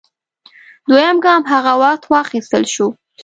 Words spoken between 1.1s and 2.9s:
ګام هغه وخت واخیستل شو